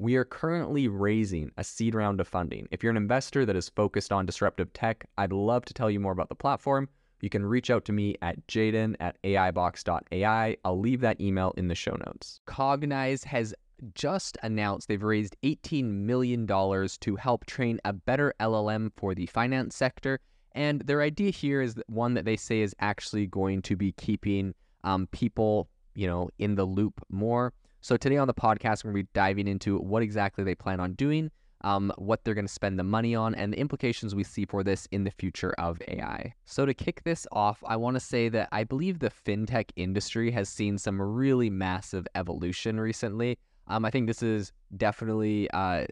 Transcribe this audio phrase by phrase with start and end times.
[0.00, 2.68] we are currently raising a seed round of funding.
[2.70, 5.98] If you're an investor that is focused on disruptive tech, I'd love to tell you
[5.98, 6.88] more about the platform.
[7.20, 10.56] You can reach out to me at jaden at aibox.ai.
[10.64, 12.40] I'll leave that email in the show notes.
[12.46, 13.52] Cognaize has
[13.94, 19.74] just announced they've raised $18 million to help train a better LLM for the finance
[19.74, 20.20] sector.
[20.52, 24.54] And their idea here is one that they say is actually going to be keeping
[24.84, 27.52] um, people, you know, in the loop more.
[27.88, 30.78] So today on the podcast, we're going to be diving into what exactly they plan
[30.78, 31.30] on doing,
[31.62, 34.62] um, what they're going to spend the money on, and the implications we see for
[34.62, 36.34] this in the future of AI.
[36.44, 40.30] So to kick this off, I want to say that I believe the fintech industry
[40.32, 43.38] has seen some really massive evolution recently.
[43.68, 45.86] Um, I think this is definitely uh,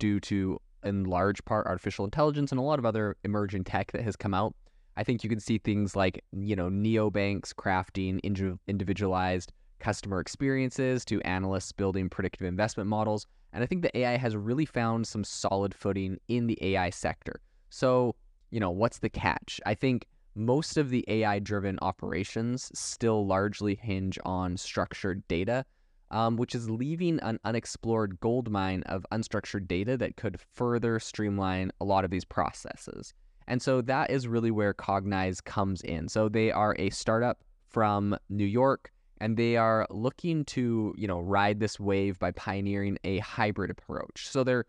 [0.00, 4.02] due to, in large part, artificial intelligence and a lot of other emerging tech that
[4.02, 4.56] has come out.
[4.96, 8.18] I think you can see things like, you know, neobanks crafting
[8.66, 13.26] individualized customer experiences to analysts building predictive investment models.
[13.52, 17.40] And I think the AI has really found some solid footing in the AI sector.
[17.70, 18.14] So,
[18.50, 19.60] you know, what's the catch?
[19.66, 25.64] I think most of the AI driven operations still largely hinge on structured data,
[26.10, 31.84] um, which is leaving an unexplored goldmine of unstructured data that could further streamline a
[31.84, 33.14] lot of these processes.
[33.48, 36.08] And so that is really where Cognaize comes in.
[36.08, 41.20] So they are a startup from New York and they are looking to you know
[41.20, 44.28] ride this wave by pioneering a hybrid approach.
[44.28, 44.66] So their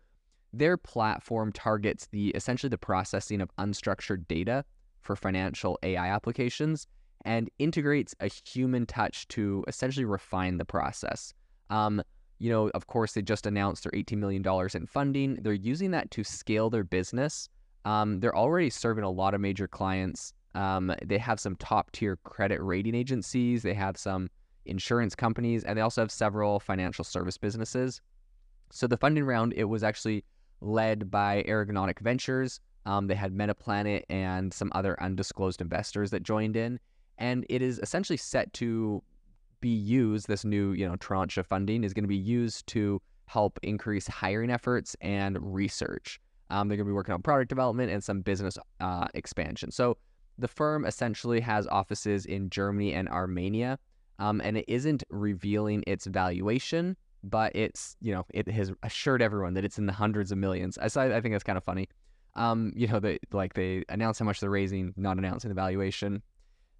[0.52, 4.64] their platform targets the essentially the processing of unstructured data
[5.00, 6.86] for financial ai applications
[7.24, 11.34] and integrates a human touch to essentially refine the process.
[11.70, 12.02] Um,
[12.38, 14.44] you know of course they just announced their $18 million
[14.74, 15.34] in funding.
[15.42, 17.48] They're using that to scale their business.
[17.84, 20.32] Um, they're already serving a lot of major clients.
[20.54, 23.62] Um, they have some top tier credit rating agencies.
[23.62, 24.28] They have some
[24.68, 28.00] insurance companies, and they also have several financial service businesses.
[28.70, 30.24] So the funding round, it was actually
[30.60, 32.60] led by Argonautic Ventures.
[32.86, 36.78] Um, they had Metaplanet and some other undisclosed investors that joined in,
[37.18, 39.02] and it is essentially set to
[39.60, 40.28] be used.
[40.28, 44.06] This new, you know, tranche of funding is going to be used to help increase
[44.06, 46.20] hiring efforts and research.
[46.50, 49.70] Um, they're going to be working on product development and some business uh, expansion.
[49.70, 49.98] So
[50.38, 53.78] the firm essentially has offices in Germany and Armenia,
[54.18, 59.54] um, and it isn't revealing its valuation, but it's you know it has assured everyone
[59.54, 60.78] that it's in the hundreds of millions.
[60.78, 61.88] I I think that's kind of funny.
[62.36, 66.22] Um, you know, they like they announce how much they're raising, not announcing the valuation.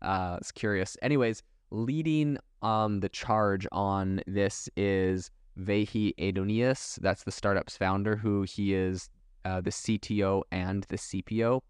[0.03, 0.97] Uh, it's curious.
[1.03, 6.97] Anyways, leading um the charge on this is Vahe Andonians.
[7.00, 9.10] That's the startup's founder, who he is
[9.44, 11.60] uh, the CTO and the CPO.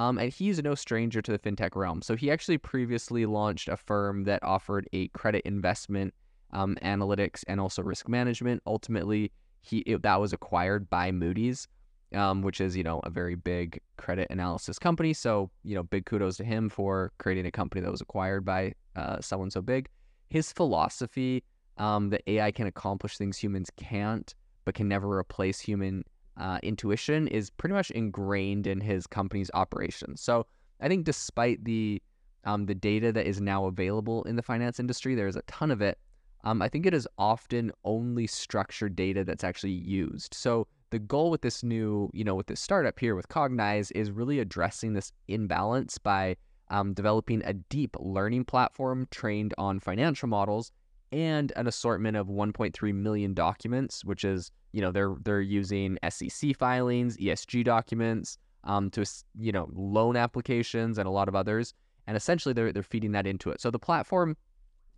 [0.00, 2.00] Um, and he's no stranger to the fintech realm.
[2.00, 6.14] So he actually previously launched a firm that offered a credit investment
[6.54, 8.62] um, analytics and also risk management.
[8.66, 11.68] Ultimately, he it, that was acquired by Moody's,
[12.14, 15.12] um, which is you know a very big credit analysis company.
[15.12, 18.72] So you know big kudos to him for creating a company that was acquired by
[18.96, 19.86] uh, someone so big.
[20.30, 21.44] His philosophy
[21.76, 24.34] um, that AI can accomplish things humans can't,
[24.64, 26.04] but can never replace human
[26.40, 30.20] uh, intuition is pretty much ingrained in his company's operations.
[30.20, 30.46] So
[30.80, 32.02] I think despite the
[32.44, 35.82] um, the data that is now available in the finance industry, there's a ton of
[35.82, 35.98] it.
[36.42, 40.32] Um, I think it is often only structured data that's actually used.
[40.32, 44.10] So the goal with this new, you know, with this startup here with Cognaize is
[44.10, 46.36] really addressing this imbalance by
[46.70, 50.72] um, developing a deep learning platform trained on financial models
[51.12, 56.56] and an assortment of 1.3 million documents, which is you know they're they're using SEC
[56.56, 59.04] filings, ESG documents, um, to
[59.38, 61.74] you know loan applications and a lot of others,
[62.06, 63.60] and essentially they're they're feeding that into it.
[63.60, 64.36] So the platform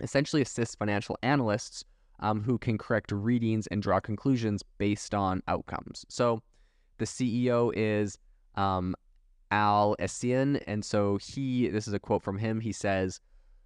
[0.00, 1.84] essentially assists financial analysts
[2.20, 6.06] um, who can correct readings and draw conclusions based on outcomes.
[6.08, 6.40] So
[6.98, 8.18] The CEO is
[8.54, 8.94] um,
[9.50, 10.62] Al Eisaian.
[10.66, 12.60] And so he, this is a quote from him.
[12.60, 13.20] He says,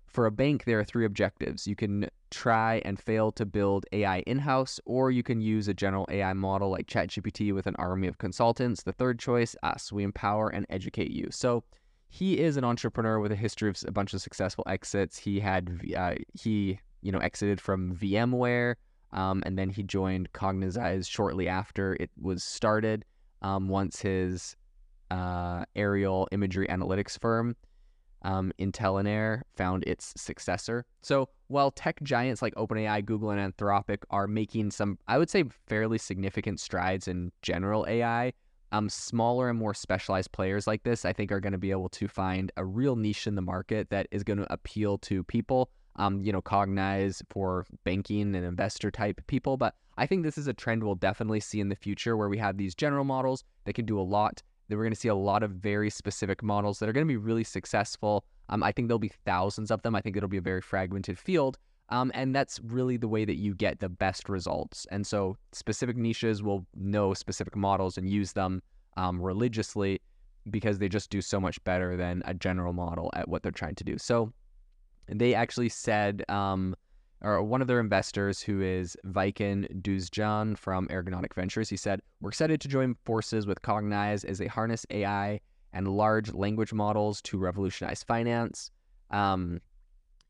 [0.07, 1.67] For a bank, there are three objectives.
[1.67, 5.75] You can try and fail to build AI in house, or you can use a
[5.75, 8.83] general AI model like ChatGPT with an army of consultants.
[8.83, 9.93] The third choice, us.
[9.93, 11.29] We empower and educate you.
[11.31, 11.65] So
[12.09, 15.19] he is an entrepreneur with a history of a bunch of successful exits.
[15.19, 18.77] He had, uh, he, you know, exited from VMware.
[19.13, 23.05] Um, and then he joined Cognaize shortly after it was started.
[23.43, 24.57] Um, once his
[25.11, 27.55] uh, aerial imagery analytics firm,
[28.23, 30.85] um, IntelinAir, found its successor.
[31.03, 35.45] So while tech giants like OpenAI, Google, and Anthropic are making some, I would say,
[35.67, 38.33] fairly significant strides in general AI,
[38.73, 41.89] um, smaller and more specialized players like this, I think, are going to be able
[41.91, 45.71] to find a real niche in the market that is going to appeal to people.
[45.99, 49.57] Um, you know, Cognaize for banking and investor type people.
[49.57, 52.37] But I think this is a trend we'll definitely see in the future where we
[52.37, 55.15] have these general models that can do a lot that we're going to see a
[55.15, 58.25] lot of very specific models that are going to be really successful.
[58.49, 59.95] Um, I think there'll be thousands of them.
[59.95, 61.59] I think it'll be a very fragmented field.
[61.89, 64.87] Um, and that's really the way that you get the best results.
[64.91, 68.63] And so specific niches will know specific models and use them
[68.97, 70.01] um, religiously
[70.51, 73.75] because they just do so much better than a general model at what they're trying
[73.77, 73.99] to do.
[73.99, 74.33] So
[75.09, 76.75] they actually said um,
[77.23, 82.31] or one of their investors, who is Viken Douzdjian from Argonautic Ventures, he said, We're
[82.31, 85.41] excited to join forces with Cognaize as they harness AI
[85.73, 88.71] and large language models to revolutionize finance.
[89.11, 89.61] Um,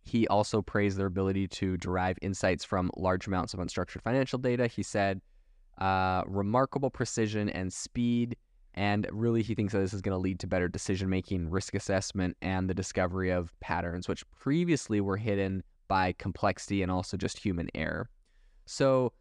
[0.05, 4.69] he also praised their ability to derive insights from large amounts of unstructured financial data.
[4.69, 5.21] He said,
[5.79, 8.37] uh, remarkable precision and speed.
[8.75, 11.75] And really, he thinks that this is going to lead to better decision making, risk
[11.75, 17.39] assessment, and the discovery of patterns, which previously were hidden by complexity and also just
[17.39, 18.09] human error.
[18.67, 19.13] So,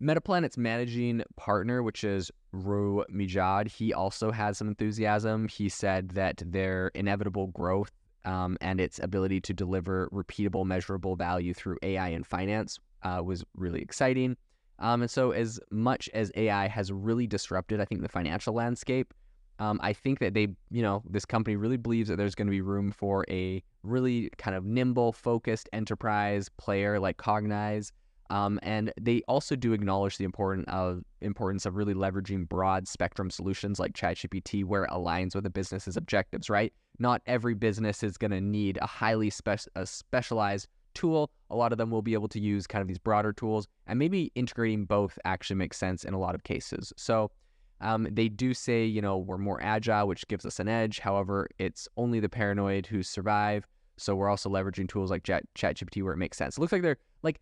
[0.00, 5.48] Metaplanet's managing partner, which is Rue Mijad, he also has some enthusiasm.
[5.48, 7.90] He said that their inevitable growth
[8.24, 13.44] um, and its ability to deliver repeatable, measurable value through AI and finance uh, was
[13.56, 14.36] really exciting.
[14.78, 19.12] Um, and so, as much as AI has really disrupted, I think, the financial landscape,
[19.58, 22.52] um, I think that they, you know, this company really believes that there's going to
[22.52, 27.92] be room for a really kind of nimble, focused enterprise player like Cognaize.
[28.30, 33.30] Um, and they also do acknowledge the important of importance of really leveraging broad spectrum
[33.30, 36.50] solutions like ChatGPT, where it aligns with a business's objectives.
[36.50, 36.72] Right?
[36.98, 41.30] Not every business is going to need a highly spe- a specialized tool.
[41.50, 43.98] A lot of them will be able to use kind of these broader tools, and
[43.98, 46.92] maybe integrating both actually makes sense in a lot of cases.
[46.96, 47.30] So
[47.80, 50.98] um, they do say, you know, we're more agile, which gives us an edge.
[50.98, 53.66] However, it's only the paranoid who survive.
[53.96, 56.56] So we're also leveraging tools like Chat ChatGPT where it makes sense.
[56.56, 57.40] It looks like they're like,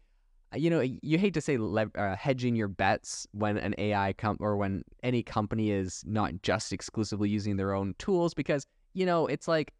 [0.54, 4.38] you know, you hate to say le- uh, hedging your bets when an AI com-
[4.40, 9.26] or when any company is not just exclusively using their own tools because you know
[9.26, 9.72] it's like,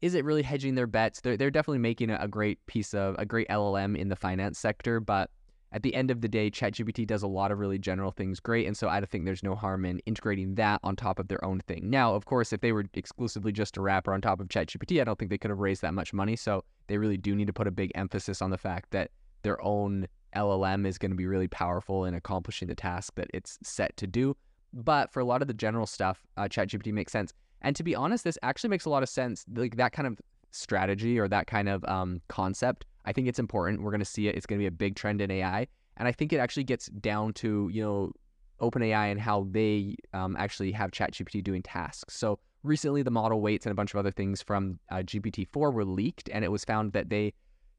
[0.00, 1.20] is it really hedging their bets?
[1.20, 4.98] They're they're definitely making a great piece of a great LLM in the finance sector,
[4.98, 5.30] but
[5.72, 8.66] at the end of the day, ChatGPT does a lot of really general things great.
[8.66, 11.60] And so I think there's no harm in integrating that on top of their own
[11.60, 11.88] thing.
[11.88, 15.04] Now, of course, if they were exclusively just a wrapper on top of ChatGPT, I
[15.04, 16.34] don't think they could have raised that much money.
[16.34, 19.12] So they really do need to put a big emphasis on the fact that
[19.42, 23.58] their own LLM is going to be really powerful in accomplishing the task that it's
[23.62, 24.36] set to do.
[24.72, 27.32] But for a lot of the general stuff, uh, ChatGPT makes sense.
[27.62, 29.44] And to be honest, this actually makes a lot of sense.
[29.54, 30.18] Like that kind of
[30.50, 33.82] strategy or that kind of um, concept I think it's important.
[33.82, 34.36] We're going to see it.
[34.36, 35.66] It's going to be a big trend in AI.
[35.96, 38.12] And I think it actually gets down to, you know,
[38.60, 42.14] OpenAI and how they um, actually have ChatGPT doing tasks.
[42.14, 45.84] So recently, the model weights and a bunch of other things from uh, GPT-4 were
[45.84, 47.32] leaked, and it was found that they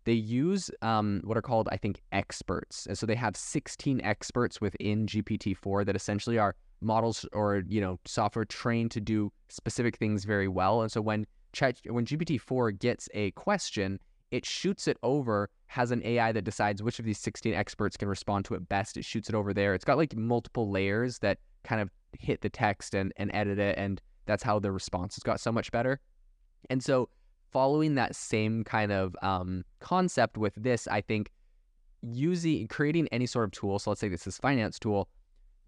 [0.03, 2.87] they use um, what are called, I think, experts.
[2.87, 7.99] And so they have 16 experts within GPT-4 that essentially are models or you know
[8.05, 10.81] software trained to do specific things very well.
[10.81, 13.99] And so when Chat when GPT-4 gets a question,
[14.31, 18.07] it shoots it over, has an AI that decides which of these 16 experts can
[18.07, 18.97] respond to it best.
[18.97, 19.73] It shoots it over there.
[19.73, 23.77] It's got like multiple layers that kind of hit the text and, and edit it.
[23.77, 25.99] And that's how the response has got so much better.
[26.69, 27.09] And so,
[27.51, 31.31] following that same kind of um, concept with this, I think
[32.01, 33.79] using creating any sort of tool.
[33.79, 35.09] So, let's say this is finance tool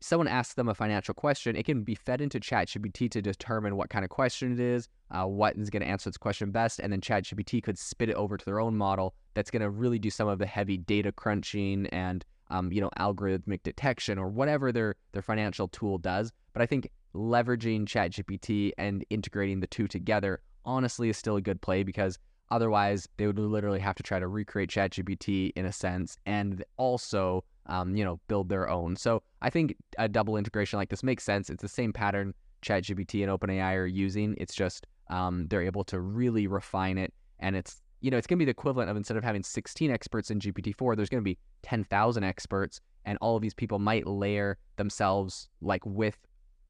[0.04, 3.90] someone asks them a financial question, it can be fed into ChatGPT to determine what
[3.90, 6.92] kind of question it is, uh, what is going to answer its question best, and
[6.92, 10.10] then ChatGPT could spit it over to their own model that's going to really do
[10.10, 14.96] some of the heavy data crunching and um, you know algorithmic detection or whatever their
[15.14, 16.34] their financial tool does.
[16.52, 21.62] But I think leveraging ChatGPT and integrating the two together honestly is still a good
[21.62, 22.20] play because
[22.52, 27.46] otherwise they would literally have to try to recreate ChatGPT in a sense and also
[27.68, 28.96] um, you know, build their own.
[28.96, 31.50] So I think a double integration like this makes sense.
[31.50, 34.36] It's the same pattern ChatGPT and OpenAI are using.
[34.38, 38.38] It's just um, they're able to really refine it, and it's you know it's going
[38.38, 41.26] to be the equivalent of instead of having 16 experts in GPT-4, there's going to
[41.26, 46.18] be 10,000 experts, and all of these people might layer themselves like with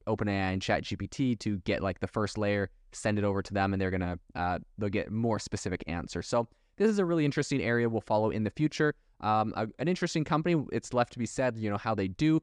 [0.06, 3.80] OpenAI and ChatGPT to get like the first layer, send it over to them, and
[3.80, 6.26] they're gonna uh, they'll get more specific answers.
[6.26, 8.94] So this is a really interesting area we'll follow in the future.
[9.24, 10.62] Um, a, an interesting company.
[10.70, 12.42] It's left to be said, you know, how they do.